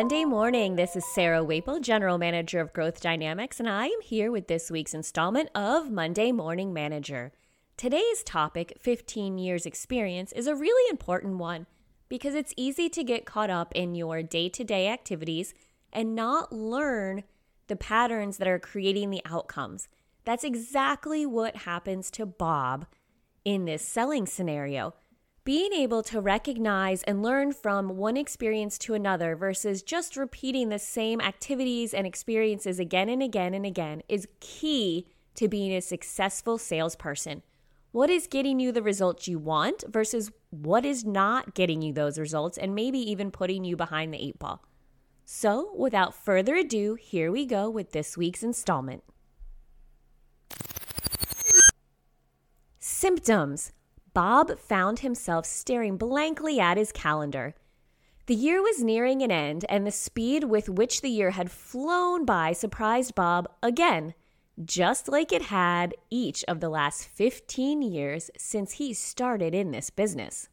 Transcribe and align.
Monday 0.00 0.24
morning. 0.24 0.76
This 0.76 0.96
is 0.96 1.04
Sarah 1.04 1.44
Waple, 1.44 1.78
General 1.78 2.16
Manager 2.16 2.58
of 2.60 2.72
Growth 2.72 3.02
Dynamics, 3.02 3.60
and 3.60 3.68
I 3.68 3.84
am 3.84 4.00
here 4.00 4.32
with 4.32 4.48
this 4.48 4.70
week's 4.70 4.94
installment 4.94 5.50
of 5.54 5.90
Monday 5.90 6.32
Morning 6.32 6.72
Manager. 6.72 7.32
Today's 7.76 8.22
topic, 8.24 8.78
15 8.80 9.36
years 9.36 9.66
experience, 9.66 10.32
is 10.32 10.46
a 10.46 10.54
really 10.54 10.90
important 10.90 11.36
one 11.36 11.66
because 12.08 12.34
it's 12.34 12.54
easy 12.56 12.88
to 12.88 13.04
get 13.04 13.26
caught 13.26 13.50
up 13.50 13.74
in 13.74 13.94
your 13.94 14.22
day 14.22 14.48
to 14.48 14.64
day 14.64 14.88
activities 14.88 15.52
and 15.92 16.14
not 16.14 16.50
learn 16.50 17.24
the 17.66 17.76
patterns 17.76 18.38
that 18.38 18.48
are 18.48 18.58
creating 18.58 19.10
the 19.10 19.20
outcomes. 19.26 19.86
That's 20.24 20.44
exactly 20.44 21.26
what 21.26 21.56
happens 21.56 22.10
to 22.12 22.24
Bob 22.24 22.86
in 23.44 23.66
this 23.66 23.86
selling 23.86 24.24
scenario 24.24 24.94
being 25.44 25.72
able 25.72 26.02
to 26.02 26.20
recognize 26.20 27.02
and 27.04 27.22
learn 27.22 27.52
from 27.52 27.96
one 27.96 28.16
experience 28.16 28.76
to 28.76 28.94
another 28.94 29.34
versus 29.34 29.82
just 29.82 30.16
repeating 30.16 30.68
the 30.68 30.78
same 30.78 31.20
activities 31.20 31.94
and 31.94 32.06
experiences 32.06 32.78
again 32.78 33.08
and 33.08 33.22
again 33.22 33.54
and 33.54 33.64
again 33.64 34.02
is 34.08 34.28
key 34.40 35.06
to 35.34 35.48
being 35.48 35.72
a 35.72 35.80
successful 35.80 36.58
salesperson. 36.58 37.42
What 37.92 38.10
is 38.10 38.26
getting 38.26 38.60
you 38.60 38.70
the 38.70 38.82
results 38.82 39.26
you 39.26 39.38
want 39.38 39.82
versus 39.88 40.30
what 40.50 40.84
is 40.84 41.04
not 41.04 41.54
getting 41.54 41.80
you 41.80 41.92
those 41.92 42.18
results 42.18 42.58
and 42.58 42.74
maybe 42.74 42.98
even 42.98 43.30
putting 43.30 43.64
you 43.64 43.76
behind 43.76 44.12
the 44.12 44.22
eight 44.22 44.38
ball? 44.38 44.62
So, 45.24 45.72
without 45.76 46.14
further 46.14 46.56
ado, 46.56 46.96
here 46.96 47.32
we 47.32 47.46
go 47.46 47.70
with 47.70 47.92
this 47.92 48.16
week's 48.16 48.42
installment. 48.42 49.04
Symptoms 52.78 53.72
Bob 54.12 54.58
found 54.58 55.00
himself 55.00 55.46
staring 55.46 55.96
blankly 55.96 56.58
at 56.58 56.76
his 56.76 56.92
calendar. 56.92 57.54
The 58.26 58.34
year 58.34 58.62
was 58.62 58.82
nearing 58.82 59.22
an 59.22 59.30
end, 59.30 59.64
and 59.68 59.86
the 59.86 59.90
speed 59.90 60.44
with 60.44 60.68
which 60.68 61.00
the 61.00 61.10
year 61.10 61.32
had 61.32 61.50
flown 61.50 62.24
by 62.24 62.52
surprised 62.52 63.14
Bob 63.14 63.48
again, 63.62 64.14
just 64.64 65.08
like 65.08 65.32
it 65.32 65.42
had 65.42 65.94
each 66.10 66.44
of 66.44 66.60
the 66.60 66.68
last 66.68 67.08
15 67.08 67.82
years 67.82 68.30
since 68.36 68.72
he 68.72 68.92
started 68.94 69.54
in 69.54 69.70
this 69.70 69.90
business. 69.90 70.48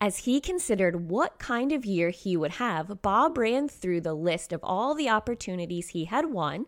As 0.00 0.18
he 0.18 0.40
considered 0.40 1.10
what 1.10 1.38
kind 1.38 1.72
of 1.72 1.84
year 1.84 2.08
he 2.08 2.36
would 2.36 2.52
have, 2.52 3.02
Bob 3.02 3.36
ran 3.36 3.68
through 3.68 4.00
the 4.00 4.14
list 4.14 4.52
of 4.52 4.60
all 4.62 4.94
the 4.94 5.10
opportunities 5.10 5.88
he 5.88 6.06
had 6.06 6.32
won 6.32 6.66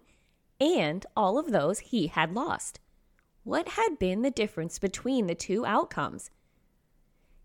and 0.61 1.07
all 1.17 1.39
of 1.39 1.51
those 1.51 1.79
he 1.79 2.09
had 2.09 2.35
lost. 2.35 2.79
What 3.45 3.71
had 3.71 3.99
been 3.99 4.23
the 4.23 4.31
difference 4.31 4.79
between 4.79 5.27
the 5.27 5.35
two 5.35 5.67
outcomes? 5.67 6.31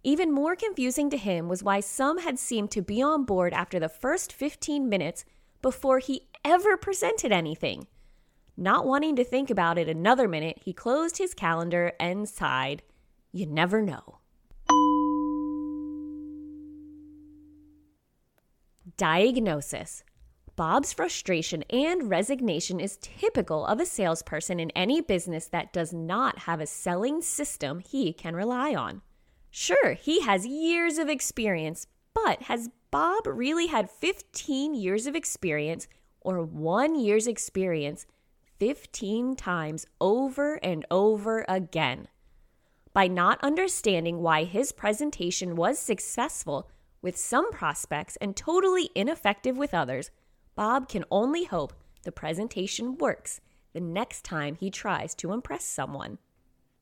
Even 0.03 0.31
more 0.31 0.55
confusing 0.55 1.09
to 1.09 1.17
him 1.17 1.49
was 1.49 1.63
why 1.63 1.79
some 1.79 2.19
had 2.19 2.37
seemed 2.37 2.69
to 2.71 2.83
be 2.83 3.01
on 3.01 3.25
board 3.25 3.51
after 3.51 3.79
the 3.79 3.89
first 3.89 4.31
15 4.31 4.87
minutes 4.87 5.25
before 5.61 5.97
he 5.97 6.27
ever 6.45 6.77
presented 6.77 7.31
anything. 7.31 7.87
Not 8.55 8.85
wanting 8.85 9.15
to 9.15 9.23
think 9.23 9.49
about 9.49 9.79
it 9.79 9.89
another 9.89 10.27
minute, 10.27 10.59
he 10.63 10.71
closed 10.71 11.17
his 11.17 11.33
calendar 11.33 11.91
and 11.99 12.29
sighed. 12.29 12.83
You 13.31 13.47
never 13.47 13.81
know. 13.81 14.19
Diagnosis 18.97 20.03
Bob's 20.58 20.91
frustration 20.91 21.61
and 21.69 22.09
resignation 22.09 22.80
is 22.80 22.97
typical 22.97 23.63
of 23.67 23.80
a 23.80 23.86
salesperson 23.86 24.59
in 24.59 24.72
any 24.72 25.02
business 25.02 25.45
that 25.49 25.72
does 25.72 25.94
not 25.94 26.39
have 26.39 26.59
a 26.59 26.66
selling 26.66 27.22
system 27.22 27.80
he 27.80 28.11
can 28.11 28.36
rely 28.36 28.73
on. 28.73 29.03
Sure, 29.52 29.94
he 29.94 30.22
has 30.22 30.47
years 30.47 30.97
of 30.97 31.09
experience, 31.09 31.86
but 32.16 32.41
has 32.41 32.72
Bob 32.89 33.27
really 33.27 33.67
had 33.67 33.91
15 33.91 34.73
years 34.73 35.05
of 35.05 35.16
experience 35.16 35.87
or 36.21 36.42
one 36.42 36.95
year's 36.99 37.27
experience 37.27 38.08
15 38.58 39.36
times 39.36 39.86
over 40.02 40.55
and 40.55 40.87
over 40.89 41.45
again? 41.48 42.08
By 42.93 43.08
not 43.08 43.39
understanding 43.43 44.23
why 44.23 44.43
his 44.43 44.71
presentation 44.71 45.55
was 45.55 45.77
successful 45.77 46.67
with 47.04 47.15
some 47.15 47.52
prospects 47.52 48.15
and 48.15 48.36
totally 48.36 48.89
ineffective 48.95 49.55
with 49.55 49.76
others, 49.76 50.10
Bob 50.57 50.89
can 50.89 51.05
only 51.11 51.43
hope 51.43 51.71
the 52.01 52.11
presentation 52.11 52.97
works 52.97 53.39
the 53.73 53.79
next 53.79 54.23
time 54.25 54.55
he 54.55 54.71
tries 54.71 55.13
to 55.13 55.31
impress 55.31 55.63
someone. 55.63 56.17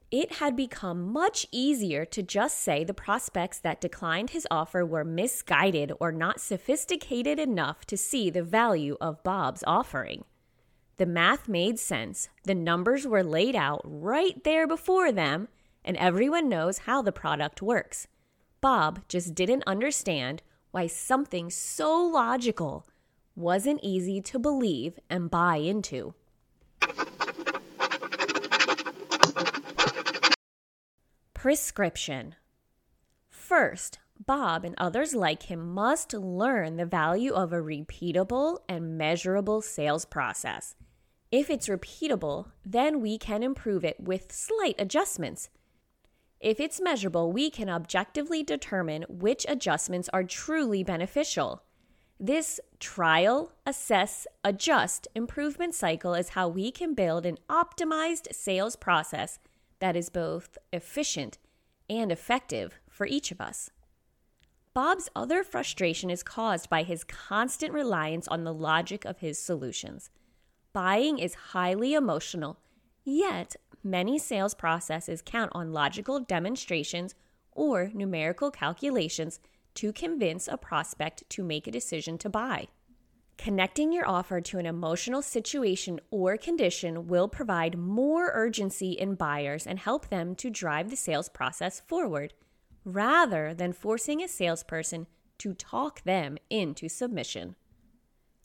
It 0.10 0.36
had 0.36 0.56
become 0.56 1.12
much 1.12 1.46
easier 1.52 2.06
to 2.06 2.24
just 2.24 2.58
say 2.58 2.86
the 2.86 2.94
prospects 2.94 3.60
that 3.60 3.82
declined 3.82 4.30
his 4.30 4.48
offer 4.50 4.86
were 4.86 5.04
misguided 5.04 5.92
or 6.00 6.14
not 6.14 6.40
sophisticated 6.40 7.38
enough 7.38 7.84
to 7.88 7.98
see 7.98 8.30
the 8.30 8.44
value 8.44 8.96
of 9.02 9.22
Bob's 9.24 9.64
offering. 9.68 10.24
The 10.96 11.06
math 11.06 11.50
made 11.50 11.78
sense, 11.78 12.30
the 12.46 12.56
numbers 12.56 13.06
were 13.06 13.26
laid 13.26 13.58
out 13.58 13.82
right 13.84 14.42
there 14.46 14.68
before 14.68 15.12
them, 15.12 15.50
and 15.84 15.98
everyone 15.98 16.48
knows 16.48 16.78
how 16.78 17.02
the 17.02 17.12
product 17.12 17.62
works. 17.62 18.08
Bob 18.62 19.02
just 19.10 19.36
didn't 19.36 19.66
understand 19.68 20.44
why 20.72 20.88
something 20.88 21.50
so 21.50 21.94
logical 22.02 22.86
wasn't 23.36 23.80
easy 23.84 24.22
to 24.22 24.40
believe 24.40 25.00
and 25.10 25.30
buy 25.30 25.58
into. 25.58 26.14
Prescription 31.34 32.36
First, 33.30 34.00
Bob 34.26 34.64
and 34.64 34.74
others 34.78 35.14
like 35.14 35.44
him 35.44 35.74
must 35.74 36.14
learn 36.14 36.78
the 36.78 36.86
value 36.86 37.34
of 37.34 37.52
a 37.52 37.58
repeatable 37.58 38.60
and 38.68 38.98
measurable 38.98 39.62
sales 39.62 40.06
process. 40.06 40.76
If 41.32 41.50
it's 41.50 41.68
repeatable, 41.68 42.52
then 42.66 43.02
we 43.02 43.18
can 43.18 43.44
improve 43.44 43.84
it 43.84 44.00
with 44.00 44.32
slight 44.32 44.76
adjustments. 44.80 45.50
If 46.40 46.60
it's 46.60 46.80
measurable, 46.80 47.32
we 47.32 47.50
can 47.50 47.70
objectively 47.70 48.42
determine 48.42 49.04
which 49.10 49.46
adjustments 49.50 50.10
are 50.14 50.24
truly 50.24 50.84
beneficial. 50.84 51.65
This 52.20 52.62
trial, 52.80 53.52
assess, 53.66 54.26
adjust 54.44 55.08
improvement 55.16 55.76
cycle 55.76 56.14
is 56.14 56.30
how 56.30 56.48
we 56.48 56.72
can 56.72 56.94
build 56.94 57.26
an 57.26 57.38
optimized 57.50 58.34
sales 58.34 58.78
process 58.78 59.40
that 59.80 59.98
is 59.98 60.10
both 60.10 60.58
efficient 60.72 61.38
and 61.90 62.12
effective 62.12 62.80
for 62.90 63.06
each 63.06 63.32
of 63.32 63.42
us. 63.42 63.70
Bob's 64.74 65.10
other 65.16 65.44
frustration 65.44 66.10
is 66.10 66.24
caused 66.24 66.70
by 66.70 66.84
his 66.84 67.04
constant 67.04 67.74
reliance 67.74 68.28
on 68.28 68.44
the 68.44 68.54
logic 68.54 69.06
of 69.06 69.20
his 69.20 69.38
solutions. 69.38 70.10
Buying 70.74 71.18
is 71.18 71.34
highly 71.52 71.94
emotional, 71.94 72.60
yet, 73.04 73.56
many 73.84 74.18
sales 74.18 74.54
processes 74.54 75.22
count 75.22 75.52
on 75.54 75.74
logical 75.74 76.20
demonstrations 76.20 77.14
or 77.52 77.92
numerical 77.94 78.52
calculations 78.52 79.40
to 79.76 79.94
convince 79.94 80.48
a 80.48 80.58
prospect 80.58 81.24
to 81.30 81.44
make 81.44 81.68
a 81.68 81.72
decision 81.72 82.18
to 82.18 82.30
buy. 82.30 82.68
Connecting 83.38 83.92
your 83.92 84.08
offer 84.08 84.40
to 84.42 84.58
an 84.58 84.66
emotional 84.66 85.22
situation 85.22 86.00
or 86.10 86.38
condition 86.38 87.08
will 87.08 87.28
provide 87.28 87.78
more 87.78 88.32
urgency 88.34 88.92
in 88.92 89.16
buyers 89.16 89.68
and 89.68 89.78
help 89.80 90.08
them 90.08 90.36
to 90.36 90.50
drive 90.50 90.90
the 90.90 90.96
sales 90.96 91.30
process 91.30 91.80
forward, 91.82 92.34
rather 92.86 93.54
than 93.54 93.74
forcing 93.74 94.24
a 94.24 94.28
salesperson 94.28 95.08
to 95.38 95.54
talk 95.54 96.02
them 96.04 96.38
into 96.50 96.88
submission. 96.88 97.56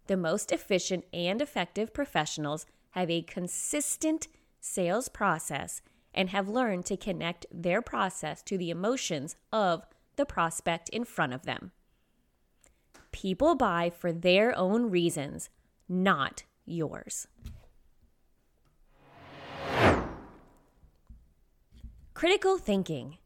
The 0.06 0.16
most 0.16 0.50
efficient 0.50 1.04
and 1.12 1.40
effective 1.40 1.94
professionals 1.94 2.66
have 2.90 3.08
a 3.08 3.22
consistent 3.22 4.26
sales 4.58 5.08
process 5.08 5.82
and 6.12 6.30
have 6.30 6.48
learned 6.48 6.84
to 6.86 6.96
connect 6.96 7.46
their 7.52 7.80
process 7.80 8.42
to 8.42 8.58
the 8.58 8.70
emotions 8.70 9.36
of 9.52 9.84
the 10.20 10.26
prospect 10.26 10.88
in 10.90 11.04
front 11.04 11.32
of 11.32 11.42
them. 11.42 11.72
People 13.10 13.54
buy 13.54 13.90
for 13.90 14.12
their 14.12 14.56
own 14.56 14.90
reasons, 14.90 15.48
not 15.88 16.44
yours. 16.66 17.26
Critical 22.12 22.58
thinking. 22.58 23.16